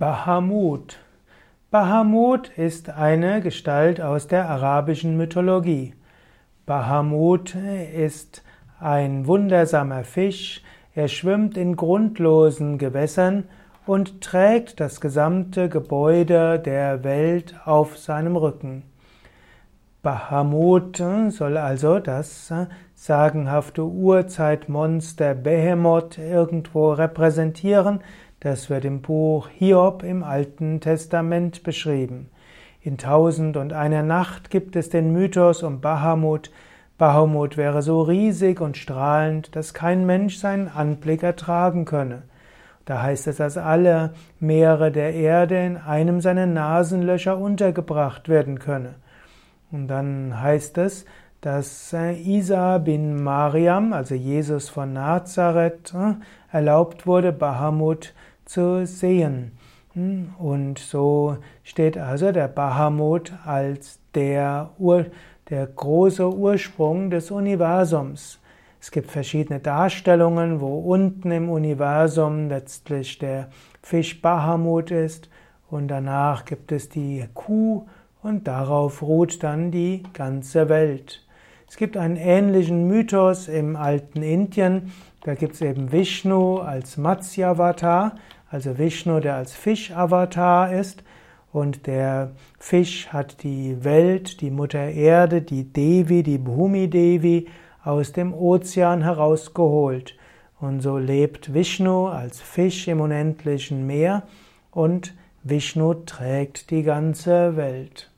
[0.00, 0.96] Bahamut.
[1.70, 5.92] Bahamut ist eine Gestalt aus der arabischen Mythologie.
[6.64, 7.54] Bahamut
[7.94, 8.42] ist
[8.80, 10.62] ein wundersamer Fisch,
[10.94, 13.44] er schwimmt in grundlosen Gewässern
[13.84, 18.84] und trägt das gesamte Gebäude der Welt auf seinem Rücken.
[20.02, 22.50] Bahamut soll also das
[22.94, 28.00] sagenhafte Urzeitmonster Behemoth irgendwo repräsentieren,
[28.40, 32.30] das wird im Buch Hiob im Alten Testament beschrieben.
[32.80, 36.50] In Tausend und einer Nacht gibt es den Mythos um Bahamut.
[36.96, 42.22] Bahamut wäre so riesig und strahlend, dass kein Mensch seinen Anblick ertragen könne.
[42.86, 48.94] Da heißt es, dass alle Meere der Erde in einem seiner Nasenlöcher untergebracht werden könne.
[49.72, 51.04] Und dann heißt es,
[51.40, 56.14] dass Isa bin Mariam, also Jesus von Nazareth, äh,
[56.52, 58.12] erlaubt wurde, Bahamut
[58.44, 59.52] zu sehen.
[59.94, 65.06] Hm, und so steht also der Bahamut als der, Ur,
[65.48, 68.38] der große Ursprung des Universums.
[68.80, 73.48] Es gibt verschiedene Darstellungen, wo unten im Universum letztlich der
[73.82, 75.28] Fisch Bahamut ist
[75.70, 77.86] und danach gibt es die Kuh
[78.22, 81.24] und darauf ruht dann die ganze Welt.
[81.68, 88.14] Es gibt einen ähnlichen Mythos im alten Indien, da gibt es eben Vishnu als Matsyavatar,
[88.50, 91.04] also Vishnu, der als Fischavatar ist.
[91.52, 97.48] Und der Fisch hat die Welt, die Mutter Erde, die Devi, die Bhumi Devi
[97.84, 100.16] aus dem Ozean herausgeholt.
[100.58, 104.22] Und so lebt Vishnu als Fisch im unendlichen Meer
[104.70, 108.09] und Vishnu trägt die ganze Welt.